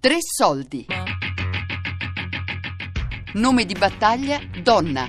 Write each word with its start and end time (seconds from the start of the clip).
Tre 0.00 0.16
soldi. 0.18 0.86
Nome 3.34 3.66
di 3.66 3.74
battaglia 3.74 4.38
Donna 4.62 5.06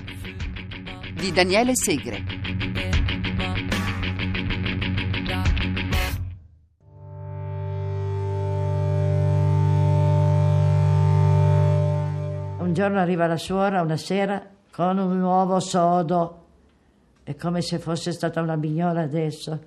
di 1.14 1.32
Daniele 1.32 1.78
Segre. 1.78 2.22
Un 12.58 12.74
giorno 12.74 13.00
arriva 13.00 13.28
la 13.28 13.38
suora, 13.38 13.82
una 13.82 13.96
sera, 13.96 14.46
con 14.74 14.98
un 14.98 15.18
nuovo 15.18 15.62
sodo. 15.62 16.48
È 17.24 17.34
come 17.38 17.62
se 17.62 17.80
fosse 17.80 18.12
stata 18.12 18.42
una 18.42 18.58
mignola 18.58 19.04
adesso. 19.04 19.58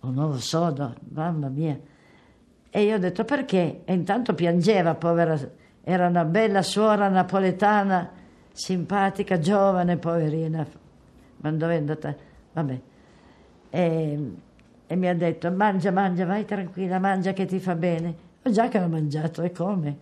Un 0.00 0.14
nuovo 0.14 0.38
sodo, 0.38 0.94
mamma 1.10 1.48
mia. 1.50 1.78
E 2.70 2.82
io 2.82 2.94
ho 2.94 2.98
detto 2.98 3.24
perché? 3.24 3.80
E 3.84 3.92
intanto 3.92 4.34
piangeva, 4.34 4.94
povera. 4.94 5.36
Era 5.82 6.06
una 6.06 6.24
bella 6.24 6.62
suora 6.62 7.08
napoletana, 7.08 8.10
simpatica, 8.52 9.38
giovane, 9.38 9.96
poverina. 9.96 10.64
Ma 11.38 11.50
dove 11.50 11.74
è 11.74 11.78
andata? 11.78 12.14
Vabbè. 12.52 12.80
E, 13.70 14.32
e 14.86 14.96
mi 14.96 15.08
ha 15.08 15.14
detto, 15.14 15.50
mangia, 15.50 15.90
mangia, 15.90 16.24
vai 16.26 16.44
tranquilla, 16.44 16.98
mangia 16.98 17.32
che 17.32 17.44
ti 17.44 17.58
fa 17.58 17.74
bene. 17.74 18.14
Ho 18.42 18.50
già 18.50 18.68
che 18.68 18.78
l'ho 18.78 18.88
mangiato, 18.88 19.42
e 19.42 19.50
come? 19.50 19.96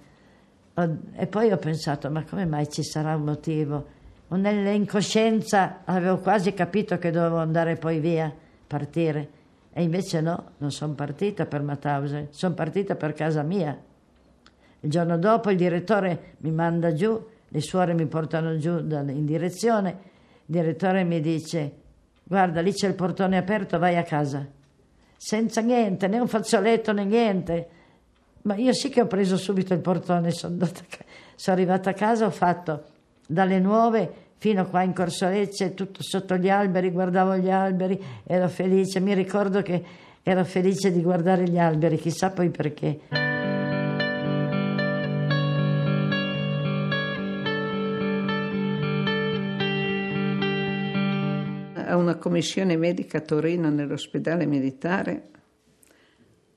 E 1.17 1.27
poi 1.27 1.51
ho 1.51 1.57
pensato, 1.57 2.11
ma 2.11 2.23
come 2.25 2.45
mai 2.45 2.69
ci 2.71 2.83
sarà 2.83 3.17
un 3.17 3.25
motivo? 3.25 3.87
Nell'incoscienza 4.29 5.81
avevo 5.85 6.19
quasi 6.19 6.53
capito 6.53 6.98
che 6.98 7.11
dovevo 7.11 7.39
andare 7.39 7.77
poi 7.77 7.98
via, 7.98 8.33
partire. 8.67 9.31
E 9.79 9.83
invece 9.83 10.21
no, 10.21 10.55
non 10.59 10.73
sono 10.73 10.95
partita 10.95 11.47
per 11.47 11.62
Mauthausen, 11.62 12.31
sono 12.31 12.53
partita 12.53 12.97
per 12.97 13.12
casa 13.12 13.45
mia. 13.45 13.81
Il 14.81 14.91
giorno 14.91 15.17
dopo 15.17 15.51
il 15.51 15.57
direttore 15.57 16.35
mi 16.39 16.51
manda 16.51 16.93
giù, 16.93 17.25
le 17.47 17.61
suore 17.61 17.95
mi 17.95 18.07
portano 18.07 18.57
giù 18.57 18.77
in 18.77 19.25
direzione, 19.25 19.91
il 19.91 19.97
direttore 20.47 21.05
mi 21.05 21.20
dice, 21.20 21.73
guarda 22.25 22.61
lì 22.61 22.73
c'è 22.73 22.89
il 22.89 22.97
portone 22.97 23.37
aperto, 23.37 23.79
vai 23.79 23.97
a 23.97 24.03
casa. 24.03 24.45
Senza 25.17 25.61
niente, 25.61 26.09
né 26.09 26.19
un 26.19 26.27
fazzoletto 26.27 26.92
né 26.92 27.05
niente. 27.05 27.69
Ma 28.42 28.57
io 28.57 28.73
sì 28.73 28.89
che 28.89 29.03
ho 29.03 29.07
preso 29.07 29.37
subito 29.37 29.75
il 29.75 29.81
portone, 29.81 30.33
sono, 30.33 30.55
andata, 30.55 30.81
sono 31.37 31.57
arrivata 31.57 31.91
a 31.91 31.95
casa, 31.95 32.27
ho 32.27 32.31
fatto 32.31 32.83
dalle 33.29 33.61
nuove 33.61 34.13
fino 34.39 34.67
qua 34.67 34.83
in 34.83 34.94
Corso 34.94 35.28
Lecce, 35.28 35.75
tutto 35.75 36.03
sotto 36.03 36.36
gli 36.36 36.48
alberi, 36.48 36.91
guardavo 36.91 37.36
gli 37.36 37.50
alberi, 37.50 38.00
ero 38.25 38.48
felice, 38.48 39.00
mi 39.00 39.12
ricordo 39.12 39.62
che 39.62 39.84
ero 40.22 40.45
felice 40.45 40.92
di 40.92 41.03
guardare 41.03 41.48
gli 41.48 41.58
alberi, 41.58 41.98
chissà 41.98 42.30
poi 42.30 42.48
perché. 42.50 43.00
A 51.84 51.97
una 51.97 52.17
commissione 52.17 52.77
medica 52.77 53.19
a 53.19 53.23
Torino 53.23 53.70
nell'ospedale 53.70 54.47
militare, 54.47 55.30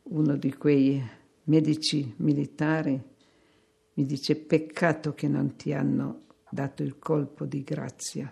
uno 0.04 0.36
di 0.36 0.54
quei 0.54 1.02
medici 1.46 2.14
militari 2.18 3.02
mi 3.94 4.06
dice 4.06 4.36
peccato 4.36 5.14
che 5.14 5.28
non 5.28 5.56
ti 5.56 5.74
hanno 5.74 6.24
dato 6.52 6.84
il 6.84 7.00
colpo 7.00 7.46
di 7.46 7.64
grazia. 7.64 8.32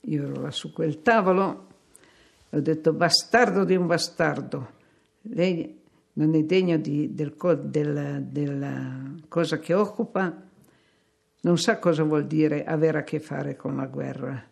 Io 0.00 0.22
ero 0.22 0.40
là 0.40 0.50
su 0.50 0.72
quel 0.72 1.02
tavolo 1.02 1.66
e 2.50 2.56
ho 2.56 2.60
detto 2.60 2.92
bastardo 2.92 3.64
di 3.64 3.76
un 3.76 3.86
bastardo, 3.86 4.72
lei 5.22 5.82
non 6.14 6.34
è 6.34 6.42
degno 6.44 6.76
di, 6.76 7.14
del, 7.14 7.34
della, 7.64 8.18
della 8.20 9.12
cosa 9.28 9.58
che 9.58 9.74
occupa, 9.74 10.42
non 11.40 11.58
sa 11.58 11.78
cosa 11.78 12.02
vuol 12.02 12.26
dire 12.26 12.64
avere 12.64 12.98
a 12.98 13.02
che 13.02 13.20
fare 13.20 13.56
con 13.56 13.76
la 13.76 13.86
guerra. 13.86 14.42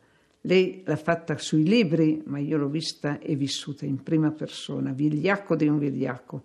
Lei 0.42 0.82
l'ha 0.84 0.96
fatta 0.96 1.38
sui 1.38 1.64
libri, 1.64 2.22
ma 2.26 2.38
io 2.38 2.58
l'ho 2.58 2.68
vista 2.68 3.18
e 3.18 3.36
vissuta 3.36 3.86
in 3.86 4.02
prima 4.02 4.32
persona, 4.32 4.92
vigliacco 4.92 5.54
di 5.54 5.68
un 5.68 5.78
vigliacco 5.78 6.42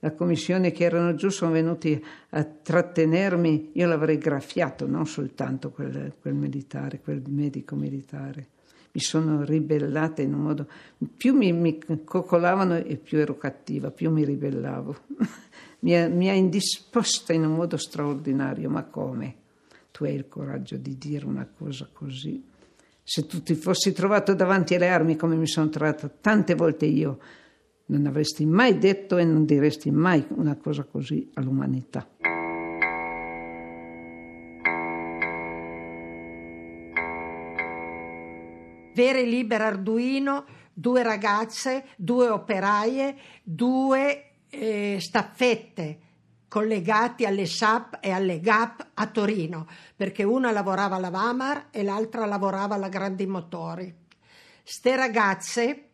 la 0.00 0.12
commissione 0.12 0.70
che 0.70 0.84
erano 0.84 1.14
giù 1.14 1.28
sono 1.28 1.50
venuti 1.50 2.02
a 2.30 2.44
trattenermi, 2.44 3.70
io 3.72 3.86
l'avrei 3.88 4.18
graffiato, 4.18 4.86
non 4.86 5.06
soltanto 5.06 5.70
quel, 5.70 6.14
quel 6.20 6.34
militare, 6.34 7.00
quel 7.00 7.22
medico 7.26 7.74
militare. 7.74 8.46
Mi 8.92 9.00
sono 9.00 9.44
ribellata 9.44 10.22
in 10.22 10.34
un 10.34 10.40
modo, 10.40 10.66
più 11.16 11.34
mi, 11.34 11.52
mi 11.52 11.78
coccolavano 12.04 12.76
e 12.76 12.96
più 12.96 13.18
ero 13.18 13.36
cattiva, 13.36 13.90
più 13.90 14.10
mi 14.10 14.24
ribellavo. 14.24 14.96
mi, 15.80 15.96
ha, 15.96 16.08
mi 16.08 16.28
ha 16.30 16.32
indisposta 16.32 17.32
in 17.32 17.44
un 17.44 17.54
modo 17.54 17.76
straordinario, 17.76 18.70
ma 18.70 18.84
come? 18.84 19.34
Tu 19.90 20.04
hai 20.04 20.14
il 20.14 20.28
coraggio 20.28 20.76
di 20.76 20.96
dire 20.96 21.26
una 21.26 21.46
cosa 21.46 21.88
così? 21.92 22.42
Se 23.02 23.26
tu 23.26 23.42
ti 23.42 23.54
fossi 23.54 23.92
trovato 23.92 24.34
davanti 24.34 24.74
alle 24.74 24.88
armi 24.88 25.16
come 25.16 25.34
mi 25.34 25.46
sono 25.46 25.68
trovata 25.70 26.08
tante 26.08 26.54
volte 26.54 26.86
io, 26.86 27.18
non 27.88 28.06
avresti 28.06 28.44
mai 28.46 28.78
detto 28.78 29.16
e 29.16 29.24
non 29.24 29.44
diresti 29.44 29.90
mai 29.90 30.24
una 30.30 30.56
cosa 30.56 30.84
così 30.84 31.30
all'umanità. 31.34 32.06
Vere 38.94 39.22
Libera 39.22 39.66
Arduino, 39.66 40.44
due 40.72 41.02
ragazze, 41.02 41.86
due 41.96 42.28
operaie, 42.28 43.16
due 43.44 44.32
eh, 44.50 44.98
staffette 45.00 46.00
collegati 46.48 47.24
alle 47.24 47.46
SAP 47.46 47.98
e 48.00 48.10
alle 48.10 48.40
GAP 48.40 48.86
a 48.94 49.06
Torino, 49.06 49.66
perché 49.94 50.24
una 50.24 50.50
lavorava 50.50 50.96
alla 50.96 51.10
Vamar 51.10 51.68
e 51.70 51.82
l'altra 51.82 52.24
lavorava 52.26 52.74
alla 52.74 52.88
Grandi 52.88 53.26
Motori. 53.26 53.94
Ste 54.64 54.96
ragazze 54.96 55.87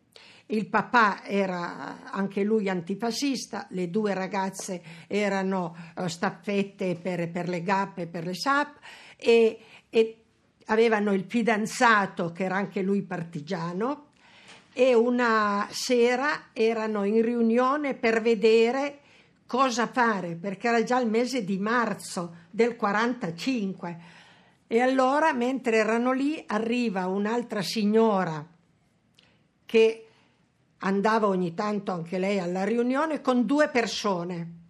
il 0.47 0.67
papà 0.67 1.25
era 1.25 2.11
anche 2.11 2.43
lui 2.43 2.69
antifascista, 2.69 3.67
le 3.71 3.89
due 3.89 4.13
ragazze 4.13 4.83
erano 5.07 5.75
uh, 5.97 6.07
staffette 6.07 6.97
per, 6.97 7.31
per, 7.31 7.49
le 7.49 7.63
GAP 7.63 7.99
e 7.99 8.07
per 8.07 8.25
le 8.27 8.35
SAP 8.35 8.79
e, 9.17 9.59
e 9.89 10.17
avevano 10.67 11.13
il 11.13 11.25
fidanzato 11.27 12.33
che 12.33 12.45
era 12.45 12.57
anche 12.57 12.83
lui 12.83 13.03
partigiano 13.03 14.09
e 14.73 14.95
una 14.95 15.69
sera 15.71 16.47
erano 16.53 17.05
in 17.05 17.23
riunione 17.23 17.95
per 17.95 18.21
vedere 18.21 18.99
cosa 19.47 19.87
fare 19.87 20.35
perché 20.35 20.69
era 20.69 20.83
già 20.83 21.01
il 21.01 21.09
mese 21.09 21.45
di 21.45 21.59
marzo 21.59 22.37
del 22.51 22.77
45 22.77 23.99
e 24.67 24.81
allora 24.81 25.33
mentre 25.33 25.77
erano 25.77 26.13
lì 26.13 26.43
arriva 26.47 27.07
un'altra 27.07 27.63
signora 27.63 28.45
che 29.65 30.09
andava 30.85 31.27
ogni 31.27 31.55
tanto 31.55 31.93
anche 31.93 32.19
lei 32.19 32.39
alla 32.39 32.65
riunione 32.65 33.21
con 33.21 33.45
due 33.47 33.69
persone 33.69 34.63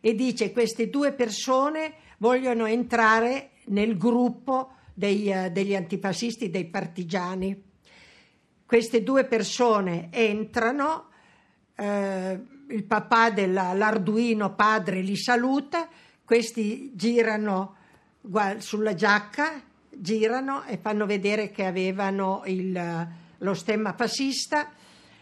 e 0.00 0.14
dice 0.14 0.52
queste 0.52 0.88
due 0.88 1.12
persone 1.12 1.94
vogliono 2.18 2.66
entrare 2.66 3.50
nel 3.66 3.96
gruppo 3.96 4.74
dei, 4.94 5.28
uh, 5.28 5.50
degli 5.50 5.74
antifascisti, 5.74 6.50
dei 6.50 6.66
partigiani. 6.66 7.64
Queste 8.64 9.02
due 9.02 9.24
persone 9.24 10.08
entrano, 10.10 11.06
eh, 11.74 12.38
il 12.68 12.84
papà 12.84 13.30
dell'Arduino 13.30 14.54
padre 14.54 15.00
li 15.00 15.16
saluta, 15.16 15.88
questi 16.22 16.92
girano 16.94 17.76
sulla 18.58 18.94
giacca, 18.94 19.62
girano 19.88 20.64
e 20.64 20.76
fanno 20.76 21.06
vedere 21.06 21.50
che 21.50 21.64
avevano 21.64 22.42
il, 22.44 23.08
lo 23.38 23.54
stemma 23.54 23.94
fascista 23.94 24.70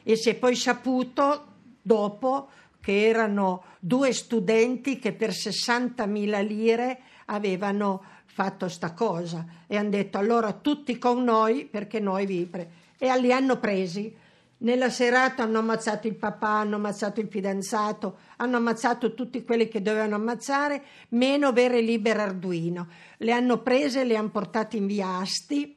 e 0.09 0.15
si 0.15 0.29
è 0.29 0.37
poi 0.37 0.55
saputo 0.55 1.47
dopo 1.83 2.49
che 2.81 3.09
erano 3.09 3.65
due 3.81 4.13
studenti 4.13 5.01
che 5.01 5.13
per 5.13 5.31
60.000 5.31 6.47
lire 6.47 7.01
avevano 7.25 8.05
fatto 8.27 8.69
sta 8.69 8.93
cosa 8.93 9.45
e 9.67 9.77
hanno 9.77 9.91
detto 9.91 10.17
allora 10.17 10.53
tutti 10.53 10.97
con 10.97 11.25
noi 11.25 11.65
perché 11.65 11.99
noi 11.99 12.25
vi 12.25 12.47
pre-. 12.47 12.71
e 12.97 13.21
li 13.21 13.33
hanno 13.33 13.59
presi. 13.59 14.17
Nella 14.59 14.91
serata 14.91 15.43
hanno 15.43 15.59
ammazzato 15.59 16.07
il 16.07 16.15
papà, 16.15 16.61
hanno 16.61 16.77
ammazzato 16.77 17.19
il 17.21 17.27
fidanzato, 17.29 18.19
hanno 18.37 18.59
ammazzato 18.59 19.13
tutti 19.13 19.43
quelli 19.43 19.67
che 19.67 19.83
dovevano 19.83 20.15
ammazzare, 20.15 20.85
meno 21.09 21.53
Vere 21.53 21.81
Libera 21.81 22.23
Arduino. 22.23 22.87
Le 23.17 23.33
hanno 23.33 23.61
prese, 23.61 24.05
le 24.05 24.15
hanno 24.15 24.31
portate 24.31 24.77
in 24.77 24.87
via 24.87 25.17
Asti, 25.17 25.77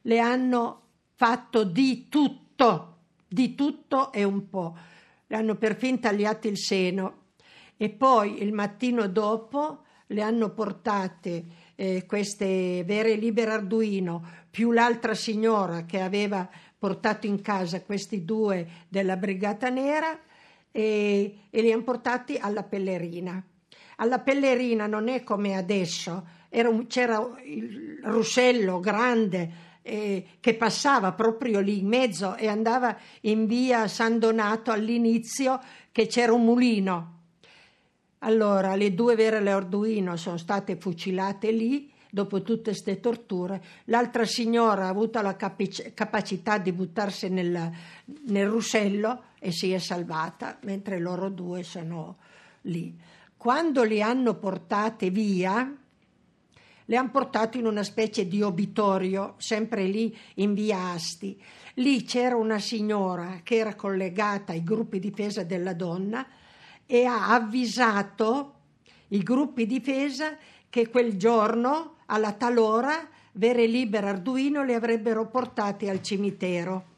le 0.00 0.18
hanno 0.18 0.86
fatto 1.14 1.62
di 1.62 2.08
tutto 2.08 2.99
di 3.30 3.54
tutto 3.54 4.12
e 4.12 4.24
un 4.24 4.48
po'. 4.48 4.76
Le 5.26 5.36
hanno 5.36 5.54
perfino 5.54 6.00
tagliato 6.00 6.48
il 6.48 6.58
seno 6.58 7.28
e 7.76 7.88
poi 7.88 8.42
il 8.42 8.52
mattino 8.52 9.06
dopo 9.06 9.84
le 10.08 10.22
hanno 10.22 10.50
portate 10.50 11.44
eh, 11.76 12.04
queste 12.04 12.82
vere 12.84 13.14
libere 13.14 13.52
Arduino 13.52 14.26
più 14.50 14.72
l'altra 14.72 15.14
signora 15.14 15.84
che 15.84 16.00
aveva 16.00 16.48
portato 16.76 17.26
in 17.26 17.40
casa 17.40 17.82
questi 17.82 18.24
due 18.24 18.66
della 18.88 19.16
Brigata 19.16 19.68
Nera 19.68 20.18
e, 20.72 21.36
e 21.48 21.62
li 21.62 21.70
hanno 21.70 21.84
portati 21.84 22.36
alla 22.36 22.64
Pellerina. 22.64 23.42
Alla 23.96 24.18
Pellerina 24.18 24.86
non 24.86 25.08
è 25.08 25.22
come 25.22 25.56
adesso, 25.56 26.26
un, 26.50 26.86
c'era 26.88 27.20
il 27.44 28.00
ruscello 28.02 28.80
grande 28.80 29.68
eh, 29.82 30.26
che 30.40 30.54
passava 30.54 31.12
proprio 31.12 31.60
lì 31.60 31.78
in 31.78 31.86
mezzo 31.86 32.36
e 32.36 32.48
andava 32.48 32.96
in 33.22 33.46
via 33.46 33.88
San 33.88 34.18
Donato 34.18 34.70
all'inizio 34.70 35.60
che 35.92 36.06
c'era 36.06 36.32
un 36.32 36.44
mulino. 36.44 37.18
Allora 38.20 38.74
le 38.74 38.94
due 38.94 39.14
vere 39.14 39.38
Arduino 39.50 40.16
sono 40.16 40.36
state 40.36 40.76
fucilate 40.76 41.50
lì 41.50 41.90
dopo 42.10 42.42
tutte 42.42 42.70
queste 42.70 43.00
torture. 43.00 43.62
L'altra 43.84 44.24
signora 44.24 44.86
ha 44.86 44.88
avuto 44.88 45.20
la 45.22 45.36
capic- 45.36 45.94
capacità 45.94 46.58
di 46.58 46.72
buttarsi 46.72 47.28
nel, 47.28 47.70
nel 48.26 48.48
ruscello 48.48 49.22
e 49.38 49.52
si 49.52 49.72
è 49.72 49.78
salvata, 49.78 50.58
mentre 50.62 50.98
loro 50.98 51.30
due 51.30 51.62
sono 51.62 52.16
lì. 52.62 52.94
Quando 53.36 53.84
li 53.84 54.02
hanno 54.02 54.34
portate 54.34 55.08
via, 55.08 55.74
le 56.90 56.96
hanno 56.96 57.10
portate 57.10 57.58
in 57.58 57.66
una 57.66 57.84
specie 57.84 58.26
di 58.26 58.42
obitorio, 58.42 59.34
sempre 59.36 59.84
lì 59.84 60.14
in 60.34 60.54
via 60.54 60.90
Asti. 60.90 61.40
Lì 61.74 62.02
c'era 62.02 62.34
una 62.34 62.58
signora 62.58 63.42
che 63.44 63.58
era 63.58 63.76
collegata 63.76 64.50
ai 64.50 64.64
gruppi 64.64 64.98
difesa 64.98 65.44
della 65.44 65.72
donna 65.72 66.26
e 66.84 67.04
ha 67.04 67.28
avvisato 67.28 68.54
i 69.08 69.22
gruppi 69.22 69.66
difesa 69.66 70.36
che 70.68 70.88
quel 70.88 71.16
giorno, 71.16 71.98
alla 72.06 72.32
tal 72.32 72.58
ora, 72.58 73.08
Vere 73.34 73.66
Libera 73.66 74.08
Arduino 74.08 74.64
li 74.64 74.74
avrebbero 74.74 75.28
portati 75.28 75.88
al 75.88 76.02
cimitero. 76.02 76.89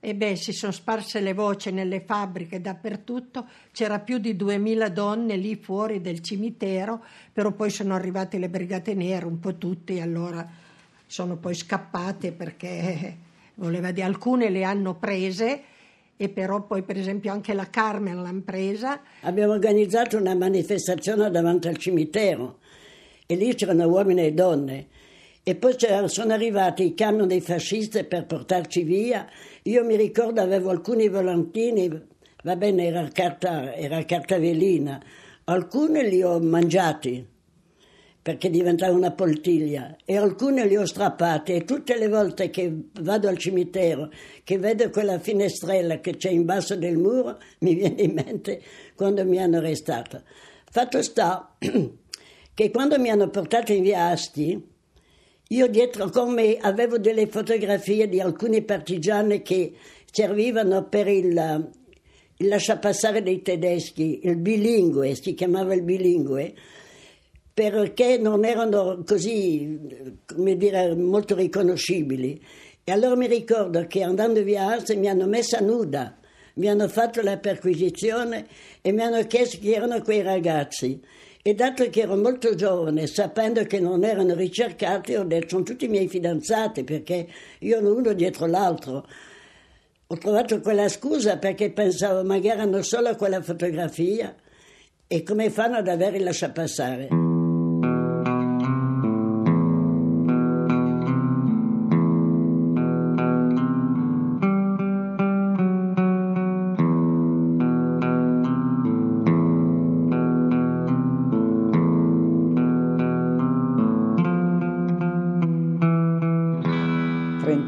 E 0.00 0.14
beh, 0.14 0.36
si 0.36 0.52
sono 0.52 0.70
sparse 0.70 1.20
le 1.20 1.34
voci 1.34 1.72
nelle 1.72 2.00
fabbriche 2.00 2.60
dappertutto, 2.60 3.46
c'era 3.72 3.98
più 3.98 4.18
di 4.18 4.36
2000 4.36 4.88
donne 4.90 5.36
lì 5.36 5.56
fuori 5.56 6.00
del 6.00 6.20
cimitero, 6.20 7.02
però 7.32 7.50
poi 7.50 7.68
sono 7.68 7.94
arrivate 7.94 8.38
le 8.38 8.48
brigate 8.48 8.94
nere, 8.94 9.26
un 9.26 9.40
po' 9.40 9.56
tutte, 9.56 10.00
allora 10.00 10.48
sono 11.04 11.36
poi 11.36 11.54
scappate 11.54 12.30
perché 12.30 13.16
voleva 13.56 13.90
dire, 13.90 14.06
alcune 14.06 14.50
le 14.50 14.62
hanno 14.62 14.94
prese 14.94 15.62
e 16.16 16.28
però 16.28 16.62
poi 16.62 16.82
per 16.82 16.96
esempio 16.96 17.32
anche 17.32 17.52
la 17.52 17.68
Carmen 17.68 18.22
l'hanno 18.22 18.42
presa. 18.42 19.00
Abbiamo 19.22 19.52
organizzato 19.52 20.16
una 20.16 20.34
manifestazione 20.34 21.28
davanti 21.28 21.66
al 21.66 21.76
cimitero 21.76 22.58
e 23.26 23.34
lì 23.34 23.52
c'erano 23.54 23.88
uomini 23.88 24.26
e 24.26 24.32
donne 24.32 24.86
e 25.42 25.54
poi 25.54 25.76
sono 26.06 26.32
arrivati 26.32 26.84
i 26.84 26.94
camion 26.94 27.28
dei 27.28 27.40
fascisti 27.40 28.04
per 28.04 28.26
portarci 28.26 28.82
via. 28.82 29.26
Io 29.62 29.84
mi 29.84 29.96
ricordo 29.96 30.40
avevo 30.40 30.70
alcuni 30.70 31.08
volantini, 31.08 31.88
va 32.42 32.56
bene, 32.56 32.86
era 32.86 33.08
carta, 33.12 33.74
era 33.74 34.04
carta 34.04 34.38
velina, 34.38 35.02
alcuni 35.44 36.08
li 36.08 36.22
ho 36.22 36.38
mangiati 36.38 37.36
perché 38.28 38.50
diventava 38.50 38.94
una 38.94 39.12
poltiglia 39.12 39.96
e 40.04 40.18
alcuni 40.18 40.68
li 40.68 40.76
ho 40.76 40.84
strappati 40.84 41.54
e 41.54 41.64
tutte 41.64 41.96
le 41.96 42.08
volte 42.08 42.50
che 42.50 42.70
vado 43.00 43.26
al 43.26 43.38
cimitero, 43.38 44.10
che 44.44 44.58
vedo 44.58 44.90
quella 44.90 45.18
finestrella 45.18 46.00
che 46.00 46.16
c'è 46.16 46.28
in 46.28 46.44
basso 46.44 46.76
del 46.76 46.98
muro, 46.98 47.38
mi 47.60 47.74
viene 47.74 48.02
in 48.02 48.12
mente 48.12 48.60
quando 48.94 49.24
mi 49.24 49.38
hanno 49.38 49.56
arrestato. 49.56 50.24
Fatto 50.70 51.00
sta 51.00 51.56
che 52.52 52.70
quando 52.70 52.98
mi 52.98 53.08
hanno 53.08 53.30
portato 53.30 53.72
in 53.72 53.82
via 53.82 54.08
Asti, 54.08 54.62
io 55.50 55.66
dietro 55.66 56.10
con 56.10 56.34
me 56.34 56.58
avevo 56.58 56.98
delle 56.98 57.26
fotografie 57.26 58.06
di 58.06 58.20
alcuni 58.20 58.62
partigiani 58.62 59.40
che 59.40 59.72
servivano 60.10 60.88
per 60.88 61.08
il, 61.08 61.70
il 62.36 62.48
lasciapassare 62.48 63.22
dei 63.22 63.40
tedeschi, 63.40 64.20
il 64.24 64.36
bilingue, 64.36 65.14
si 65.14 65.32
chiamava 65.32 65.72
il 65.72 65.82
bilingue, 65.82 66.54
perché 67.54 68.18
non 68.18 68.44
erano 68.44 69.02
così, 69.06 69.78
come 70.26 70.56
dire, 70.56 70.94
molto 70.94 71.34
riconoscibili. 71.34 72.38
E 72.84 72.92
allora 72.92 73.16
mi 73.16 73.26
ricordo 73.26 73.86
che 73.86 74.02
andando 74.02 74.42
via 74.42 74.66
Ars 74.66 74.90
mi 74.90 75.08
hanno 75.08 75.26
messa 75.26 75.60
nuda, 75.60 76.18
mi 76.54 76.68
hanno 76.68 76.88
fatto 76.88 77.22
la 77.22 77.38
perquisizione 77.38 78.46
e 78.82 78.92
mi 78.92 79.00
hanno 79.00 79.26
chiesto 79.26 79.56
chi 79.58 79.72
erano 79.72 80.02
quei 80.02 80.20
ragazzi. 80.20 81.00
E 81.42 81.54
dato 81.54 81.88
che 81.88 82.00
ero 82.00 82.16
molto 82.16 82.54
giovane, 82.54 83.06
sapendo 83.06 83.62
che 83.64 83.80
non 83.80 84.04
erano 84.04 84.34
ricercati, 84.34 85.14
ho 85.14 85.24
detto 85.24 85.48
sono 85.50 85.62
tutti 85.62 85.84
i 85.84 85.88
miei 85.88 86.08
fidanzati 86.08 86.84
perché 86.84 87.26
io 87.60 87.78
ero 87.78 87.94
uno 87.94 88.12
dietro 88.12 88.46
l'altro. 88.46 89.06
Ho 90.08 90.16
trovato 90.16 90.60
quella 90.60 90.88
scusa 90.88 91.38
perché 91.38 91.70
pensavo 91.70 92.24
magari 92.24 92.60
hanno 92.60 92.82
solo 92.82 93.14
quella 93.14 93.42
fotografia 93.42 94.34
e 95.06 95.22
come 95.22 95.50
fanno 95.50 95.76
ad 95.76 95.88
avere 95.88 96.16
il 96.16 96.24
lasciapassare. 96.24 97.27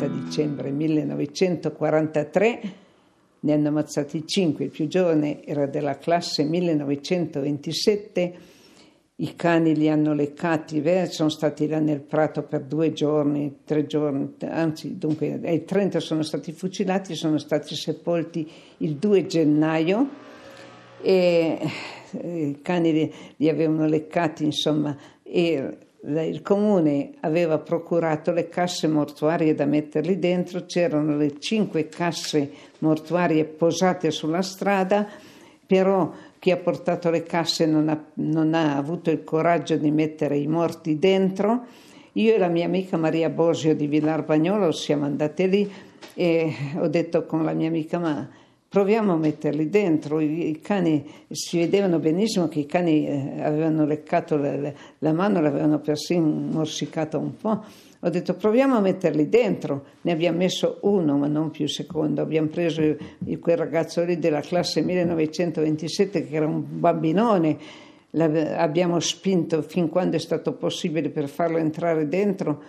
30 0.00 0.06
dicembre 0.06 0.70
1943, 0.70 2.60
ne 3.40 3.52
hanno 3.52 3.68
ammazzati 3.68 4.26
5, 4.26 4.64
il 4.64 4.70
più 4.70 4.88
giovane 4.88 5.44
era 5.44 5.66
della 5.66 5.98
classe 5.98 6.42
1927, 6.44 8.34
i 9.16 9.36
cani 9.36 9.74
li 9.74 9.90
hanno 9.90 10.14
leccati, 10.14 10.82
sono 11.08 11.28
stati 11.28 11.68
là 11.68 11.80
nel 11.80 12.00
prato 12.00 12.44
per 12.44 12.62
due 12.62 12.94
giorni, 12.94 13.58
tre 13.64 13.84
giorni, 13.86 14.36
anzi 14.48 14.96
dunque 14.96 15.38
i 15.44 15.64
30 15.64 16.00
sono 16.00 16.22
stati 16.22 16.52
fucilati, 16.52 17.14
sono 17.14 17.36
stati 17.36 17.74
sepolti 17.74 18.50
il 18.78 18.94
2 18.96 19.26
gennaio 19.26 20.08
e 21.02 21.58
eh, 22.12 22.46
i 22.46 22.58
cani 22.62 22.92
li, 22.92 23.12
li 23.36 23.48
avevano 23.50 23.86
leccati 23.86 24.44
insomma 24.44 24.96
e 25.22 25.76
il 26.02 26.40
comune 26.40 27.12
aveva 27.20 27.58
procurato 27.58 28.32
le 28.32 28.48
casse 28.48 28.86
mortuarie 28.86 29.54
da 29.54 29.66
metterli 29.66 30.18
dentro, 30.18 30.64
c'erano 30.64 31.16
le 31.16 31.38
cinque 31.38 31.88
casse 31.88 32.50
mortuarie 32.78 33.44
posate 33.44 34.10
sulla 34.10 34.40
strada, 34.40 35.06
però 35.66 36.10
chi 36.38 36.50
ha 36.50 36.56
portato 36.56 37.10
le 37.10 37.22
casse 37.22 37.66
non 37.66 37.90
ha, 37.90 38.02
non 38.14 38.54
ha 38.54 38.76
avuto 38.76 39.10
il 39.10 39.24
coraggio 39.24 39.76
di 39.76 39.90
mettere 39.90 40.38
i 40.38 40.46
morti 40.46 40.98
dentro. 40.98 41.66
Io 42.14 42.34
e 42.34 42.38
la 42.38 42.48
mia 42.48 42.64
amica 42.64 42.96
Maria 42.96 43.28
Bosio 43.28 43.74
di 43.74 43.86
Villar 43.86 44.24
Bagnolo 44.24 44.72
siamo 44.72 45.04
andate 45.04 45.46
lì 45.46 45.70
e 46.14 46.52
ho 46.78 46.88
detto 46.88 47.26
con 47.26 47.44
la 47.44 47.52
mia 47.52 47.68
amica 47.68 47.98
ma 47.98 48.28
proviamo 48.70 49.14
a 49.14 49.16
metterli 49.16 49.68
dentro. 49.68 50.20
I, 50.20 50.60
cani 50.62 51.04
si 51.28 51.58
vedevano 51.58 51.98
benissimo 51.98 52.46
che 52.46 52.60
i 52.60 52.66
cani 52.66 53.06
eh, 53.06 53.42
avevano 53.42 53.84
leccato 53.84 54.36
la, 54.36 54.72
la, 54.98 55.12
mano, 55.12 55.40
l'avevano 55.40 55.80
persino 55.80 56.24
morsicata 56.26 57.18
un 57.18 57.36
po'. 57.36 57.64
Ho 58.02 58.08
detto 58.08 58.34
proviamo 58.34 58.76
a 58.76 58.80
metterli 58.80 59.28
dentro, 59.28 59.84
ne 60.02 60.12
abbiamo 60.12 60.38
messo 60.38 60.78
uno 60.82 61.18
ma 61.18 61.26
non 61.26 61.50
più 61.50 61.66
secondo, 61.66 62.22
abbiamo 62.22 62.48
preso 62.48 62.96
quel 63.40 63.56
ragazzo 63.58 64.02
lì 64.04 64.18
della 64.18 64.40
classe 64.40 64.80
1927 64.80 66.26
che 66.26 66.34
era 66.34 66.46
un 66.46 66.64
bambinone, 66.66 67.58
abbiamo 68.12 69.00
spinto 69.00 69.60
fin 69.60 69.90
quando 69.90 70.16
è 70.16 70.18
stato 70.18 70.54
possibile 70.54 71.10
per 71.10 71.28
farlo 71.28 71.58
entrare 71.58 72.08
dentro 72.08 72.62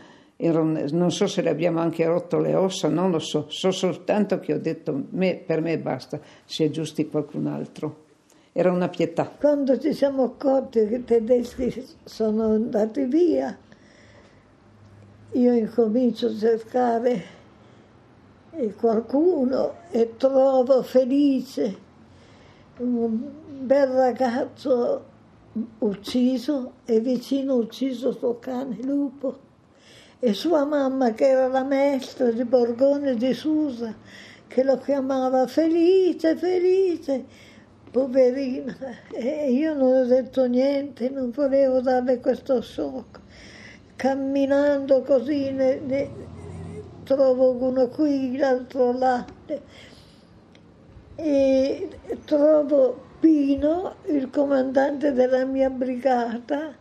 non 0.50 1.12
so 1.12 1.28
se 1.28 1.42
le 1.42 1.50
abbiamo 1.50 1.80
anche 1.80 2.06
rotto 2.06 2.40
le 2.40 2.56
ossa, 2.56 2.88
non 2.88 3.12
lo 3.12 3.20
so, 3.20 3.46
so 3.50 3.72
soltanto 3.72 4.40
che 4.40 4.54
ho 4.54 4.60
detto 4.60 5.06
me, 5.12 5.36
per 5.36 5.62
me 5.62 5.78
basta, 5.78 6.20
si 6.46 6.64
aggiusti 6.64 7.08
qualcun 7.10 7.48
altro. 7.48 8.10
Era 8.52 8.72
una 8.72 8.90
pietà. 8.90 9.30
Quando 9.40 9.78
ci 9.78 9.94
siamo 9.94 10.24
accorti 10.24 10.88
che 10.88 10.96
i 10.96 11.04
tedeschi 11.04 11.86
sono 12.04 12.54
andati 12.54 13.06
via, 13.06 13.58
io 15.34 15.54
incomincio 15.54 16.28
a 16.28 16.36
cercare 16.36 17.24
qualcuno 18.78 19.76
e 19.92 20.18
trovo 20.18 20.82
felice 20.84 21.90
un 22.80 23.20
bel 23.62 23.88
ragazzo 23.88 25.06
ucciso 25.80 26.74
e 26.86 27.00
vicino 27.00 27.56
ucciso 27.56 28.12
suo 28.12 28.40
cane 28.40 28.78
lupo 28.82 29.50
e 30.24 30.34
sua 30.36 30.66
mamma, 30.66 31.14
che 31.14 31.30
era 31.30 31.48
la 31.48 31.64
maestra 31.64 32.30
di 32.30 32.46
Borgone 32.46 33.16
di 33.16 33.34
Susa, 33.34 33.92
che 34.46 34.64
lo 34.64 34.78
chiamava 34.78 35.48
felice, 35.48 36.36
felice, 36.36 37.26
poverina. 37.90 38.78
E 39.12 39.52
io 39.52 39.74
non 39.74 39.94
ho 39.94 40.06
detto 40.06 40.46
niente, 40.46 41.10
non 41.10 41.32
volevo 41.32 41.82
darle 41.82 42.20
questo 42.20 42.62
shock. 42.62 43.20
Camminando 43.96 45.02
così 45.02 45.50
ne, 45.52 45.80
ne, 45.80 46.10
trovo 47.04 47.54
uno 47.54 47.88
qui, 47.88 48.38
l'altro 48.38 48.92
là. 48.92 49.26
e 51.16 51.90
trovo 52.26 53.10
Pino, 53.20 53.96
il 54.06 54.30
comandante 54.30 55.14
della 55.14 55.46
mia 55.46 55.70
brigata, 55.72 56.76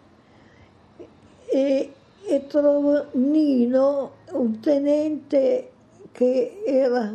e, 1.47 1.92
e 2.27 2.47
trovo 2.47 3.07
Nino, 3.12 4.12
un 4.33 4.61
tenente 4.61 5.71
che 6.12 6.62
era 6.65 7.12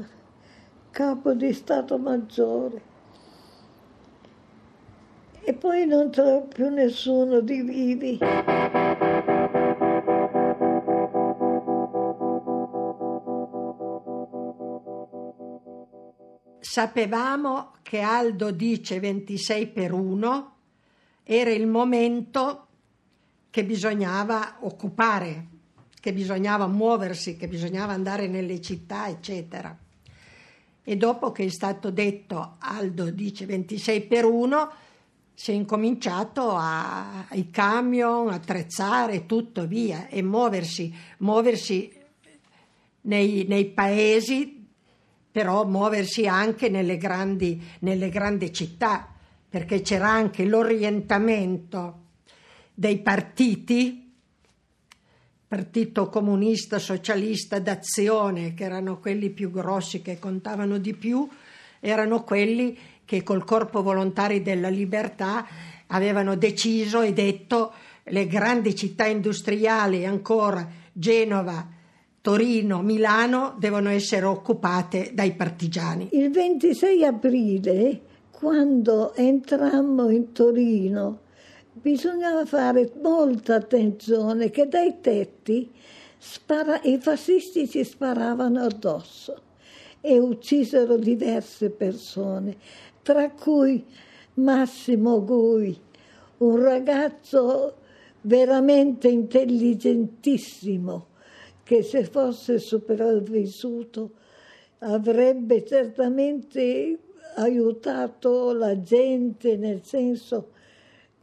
capo 0.91 1.33
di 1.33 1.53
Stato 1.53 1.97
Maggiore. 1.97 2.93
E 5.41 5.53
poi 5.53 5.85
non 5.85 6.09
trovo 6.11 6.43
più 6.43 6.69
nessuno 6.69 7.39
di 7.39 7.61
vivi. 7.61 8.17
Sapevamo 16.59 17.73
che 17.83 17.99
Aldo 17.99 18.51
dice 18.51 18.99
26 18.99 19.67
per 19.67 19.93
1 19.93 20.55
era 21.23 21.51
il 21.51 21.67
momento 21.67 22.64
che 23.55 23.63
bisognava 23.63 24.57
occupare, 24.63 25.45
che 26.01 26.11
bisognava 26.11 26.67
muoversi, 26.67 27.37
che 27.37 27.47
bisognava 27.47 27.93
andare 27.93 28.27
nelle 28.27 28.59
città, 28.59 29.07
eccetera. 29.07 29.73
E 30.83 30.97
dopo 30.97 31.31
che 31.31 31.45
è 31.45 31.49
stato 31.49 31.89
detto 31.89 32.57
Aldo 32.59 33.09
dice 33.11 33.45
26 33.45 34.07
per 34.07 34.25
1, 34.25 34.71
si 35.33 35.51
è 35.51 35.53
incominciato 35.53 36.49
a, 36.49 37.27
ai 37.29 37.49
camion, 37.49 38.27
attrezzare 38.27 39.25
tutto 39.25 39.65
via 39.65 40.09
e 40.09 40.21
muoversi, 40.21 40.93
muoversi 41.19 41.93
nei, 43.03 43.45
nei 43.47 43.67
paesi 43.67 44.67
però 45.31 45.65
muoversi 45.65 46.27
anche 46.27 46.67
nelle 46.67 46.97
grandi, 46.97 47.63
nelle 47.79 48.09
grandi 48.09 48.51
città, 48.51 49.13
perché 49.47 49.79
c'era 49.79 50.09
anche 50.09 50.43
l'orientamento 50.43 52.03
dei 52.75 52.99
partiti, 52.99 54.03
Partito 55.47 56.09
Comunista, 56.09 56.79
Socialista, 56.79 57.59
d'Azione, 57.59 58.53
che 58.53 58.65
erano 58.65 58.99
quelli 58.99 59.29
più 59.29 59.49
grossi, 59.51 60.01
che 60.01 60.19
contavano 60.19 60.77
di 60.77 60.93
più, 60.93 61.27
erano 61.79 62.23
quelli 62.23 62.77
che 63.05 63.23
col 63.23 63.45
Corpo 63.45 63.81
Volontari 63.81 64.41
della 64.41 64.69
Libertà 64.69 65.47
avevano 65.87 66.35
deciso 66.35 67.01
e 67.01 67.13
detto 67.13 67.71
le 68.03 68.27
grandi 68.27 68.75
città 68.75 69.05
industriali 69.05 70.05
ancora, 70.05 70.67
Genova, 70.91 71.67
Torino, 72.19 72.81
Milano 72.81 73.55
devono 73.57 73.89
essere 73.89 74.25
occupate 74.25 75.11
dai 75.13 75.33
partigiani. 75.33 76.09
Il 76.11 76.31
26 76.31 77.05
aprile, 77.05 78.01
quando 78.31 79.13
entrammo 79.13 80.09
in 80.09 80.31
Torino, 80.31 81.19
bisognava 81.81 82.45
fare 82.45 82.91
molta 83.01 83.55
attenzione 83.55 84.49
che 84.49 84.67
dai 84.67 85.01
tetti 85.01 85.69
spara- 86.17 86.81
i 86.83 86.97
fascisti 86.99 87.67
ci 87.67 87.83
sparavano 87.83 88.61
addosso 88.61 89.41
e 89.99 90.17
uccisero 90.17 90.95
diverse 90.95 91.69
persone, 91.69 92.55
tra 93.01 93.29
cui 93.31 93.85
Massimo 94.35 95.23
Gui, 95.23 95.77
un 96.37 96.61
ragazzo 96.61 97.77
veramente 98.21 99.09
intelligentissimo 99.09 101.07
che 101.63 101.83
se 101.83 102.05
fosse 102.05 102.59
sopravvissuto 102.59 104.11
avrebbe 104.79 105.65
certamente 105.65 106.99
aiutato 107.35 108.53
la 108.53 108.79
gente 108.81 109.57
nel 109.57 109.83
senso 109.83 110.51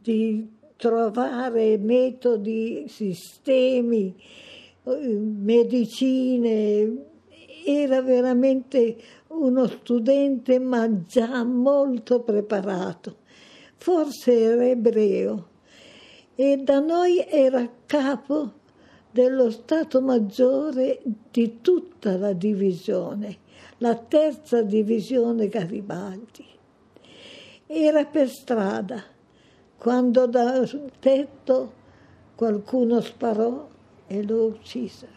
di 0.03 0.47
trovare 0.75 1.77
metodi, 1.77 2.85
sistemi, 2.87 4.13
medicine. 5.45 7.05
Era 7.65 8.01
veramente 8.01 8.97
uno 9.27 9.65
studente 9.67 10.59
ma 10.59 11.03
già 11.05 11.43
molto 11.45 12.19
preparato. 12.21 13.19
Forse 13.77 14.37
era 14.37 14.65
ebreo 14.65 15.47
e 16.35 16.57
da 16.57 16.79
noi 16.79 17.25
era 17.25 17.69
capo 17.85 18.61
dello 19.09 19.51
Stato 19.51 20.01
Maggiore 20.01 21.01
di 21.31 21.61
tutta 21.61 22.17
la 22.17 22.33
divisione, 22.33 23.37
la 23.77 23.95
terza 23.95 24.63
divisione 24.63 25.47
Garibaldi. 25.47 26.45
Era 27.67 28.05
per 28.05 28.29
strada, 28.29 29.03
quando 29.83 30.27
dal 30.27 30.89
tetto 30.97 31.73
qualcuno 32.35 33.01
sparò 33.01 33.67
e 34.07 34.23
lo 34.23 34.45
uccisero. 34.45 35.11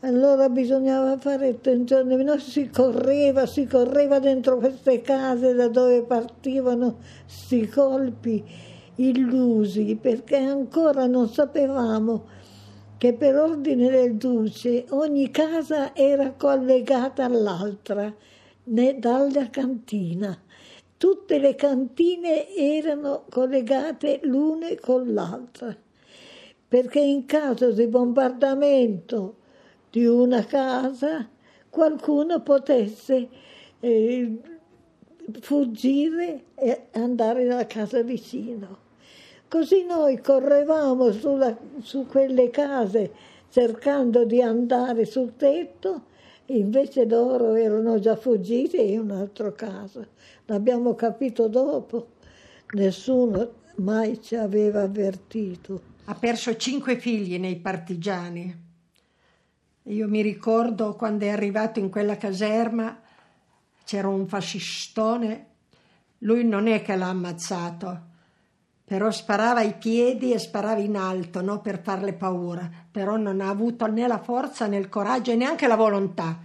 Allora 0.00 0.50
bisognava 0.50 1.16
fare 1.16 1.48
attenzione, 1.48 2.22
no, 2.22 2.38
si 2.38 2.68
correva, 2.68 3.46
si 3.46 3.66
correva 3.66 4.18
dentro 4.18 4.58
queste 4.58 5.00
case 5.00 5.54
da 5.54 5.68
dove 5.68 6.02
partivano 6.02 6.98
questi 7.24 7.66
colpi 7.68 8.44
illusi, 8.96 9.96
perché 9.98 10.36
ancora 10.36 11.06
non 11.06 11.26
sapevamo 11.30 12.26
che 12.98 13.14
per 13.14 13.36
ordine 13.36 13.88
del 13.88 14.16
duce 14.16 14.84
ogni 14.90 15.30
casa 15.30 15.94
era 15.94 16.32
collegata 16.32 17.24
all'altra 17.24 18.14
né 18.64 18.98
dalla 18.98 19.48
cantina. 19.48 20.38
Tutte 20.98 21.38
le 21.38 21.54
cantine 21.54 22.54
erano 22.54 23.24
collegate 23.28 24.20
l'una 24.22 24.68
con 24.80 25.12
l'altra, 25.12 25.76
perché 26.68 27.00
in 27.00 27.26
caso 27.26 27.70
di 27.70 27.86
bombardamento 27.86 29.36
di 29.90 30.06
una 30.06 30.44
casa 30.44 31.28
qualcuno 31.68 32.40
potesse 32.40 33.28
eh, 33.80 34.40
fuggire 35.40 36.44
e 36.54 36.86
andare 36.92 37.42
alla 37.42 37.66
casa 37.66 38.02
vicino. 38.02 38.84
Così 39.48 39.84
noi 39.84 40.20
correvamo 40.20 41.12
sulla, 41.12 41.56
su 41.82 42.06
quelle 42.06 42.50
case 42.50 43.12
cercando 43.50 44.24
di 44.24 44.40
andare 44.40 45.04
sul 45.04 45.36
tetto, 45.36 46.04
invece 46.46 47.06
loro 47.06 47.54
erano 47.54 47.98
già 47.98 48.16
fuggiti 48.16 48.92
in 48.92 49.00
un 49.00 49.10
altro 49.10 49.52
caso. 49.52 50.06
L'abbiamo 50.46 50.94
capito 50.94 51.48
dopo, 51.48 52.12
nessuno 52.72 53.64
mai 53.76 54.22
ci 54.22 54.36
aveva 54.36 54.82
avvertito. 54.82 55.94
Ha 56.04 56.14
perso 56.14 56.56
cinque 56.56 56.98
figli 56.98 57.38
nei 57.38 57.56
partigiani. 57.56 58.64
Io 59.84 60.08
mi 60.08 60.22
ricordo 60.22 60.94
quando 60.94 61.24
è 61.24 61.28
arrivato 61.28 61.78
in 61.78 61.90
quella 61.90 62.16
caserma, 62.16 63.00
c'era 63.84 64.08
un 64.08 64.26
fascistone, 64.26 65.46
lui 66.18 66.44
non 66.44 66.66
è 66.66 66.82
che 66.82 66.96
l'ha 66.96 67.08
ammazzato, 67.08 68.14
però 68.86 69.10
sparava 69.10 69.58
ai 69.58 69.74
piedi 69.74 70.32
e 70.32 70.38
sparava 70.38 70.78
in 70.78 70.96
alto, 70.96 71.42
no? 71.42 71.60
per 71.60 71.82
farle 71.82 72.12
paura, 72.12 72.70
però 72.88 73.16
non 73.16 73.40
ha 73.40 73.48
avuto 73.48 73.84
né 73.88 74.06
la 74.06 74.18
forza 74.18 74.68
né 74.68 74.76
il 74.76 74.88
coraggio 74.88 75.32
e 75.32 75.34
neanche 75.34 75.66
la 75.66 75.74
volontà 75.74 76.38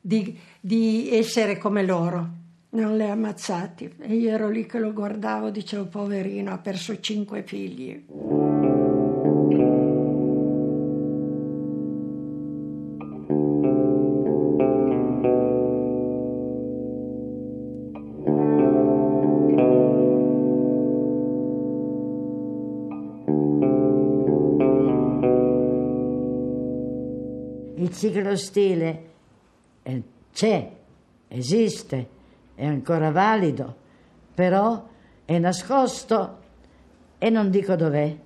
di, 0.00 0.36
di 0.60 1.08
essere 1.12 1.56
come 1.56 1.84
loro. 1.84 2.42
Non 2.70 2.96
le 2.96 3.08
ha 3.08 3.12
ammazzati. 3.12 3.94
E 4.00 4.16
io 4.16 4.30
ero 4.30 4.48
lì 4.48 4.66
che 4.66 4.80
lo 4.80 4.92
guardavo, 4.92 5.50
dicevo, 5.50 5.84
poverino, 5.84 6.52
ha 6.52 6.58
perso 6.58 6.98
cinque 6.98 7.44
figli. 7.44 8.33
Ciclostile 27.94 29.10
eh, 29.82 30.02
c'è, 30.32 30.70
esiste, 31.28 32.08
è 32.54 32.66
ancora 32.66 33.10
valido, 33.10 33.76
però 34.34 34.86
è 35.24 35.38
nascosto 35.38 36.38
e 37.18 37.30
non 37.30 37.50
dico 37.50 37.74
dov'è. 37.76 38.16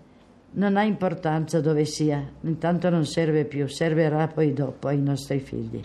Non 0.50 0.76
ha 0.78 0.82
importanza 0.82 1.60
dove 1.60 1.84
sia, 1.84 2.26
intanto 2.40 2.88
non 2.88 3.04
serve 3.04 3.44
più, 3.44 3.66
servirà 3.68 4.26
poi 4.28 4.52
dopo 4.54 4.88
ai 4.88 4.98
nostri 4.98 5.40
figli. 5.40 5.80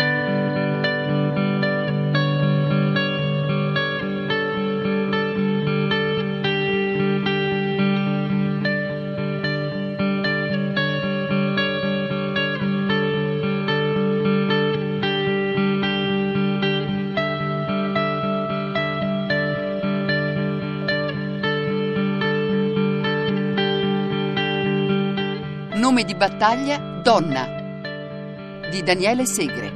Nome 25.93 26.05
di 26.05 26.15
battaglia 26.15 26.79
Donna 27.03 27.45
di 28.71 28.81
Daniele 28.81 29.27
Segre. 29.27 29.71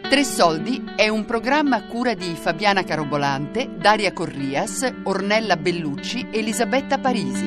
Tre 0.00 0.24
Soldi 0.24 0.82
è 0.96 1.06
un 1.06 1.24
programma 1.24 1.76
a 1.76 1.84
cura 1.84 2.14
di 2.14 2.34
Fabiana 2.34 2.82
Carobolante, 2.82 3.70
Daria 3.76 4.12
Corrias, 4.12 4.92
Ornella 5.04 5.56
Bellucci, 5.56 6.26
Elisabetta 6.32 6.98
Parisi. 6.98 7.46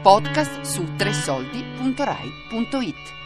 Podcast 0.00 0.60
su 0.60 0.94
tresoldi.rai.it 0.94 3.21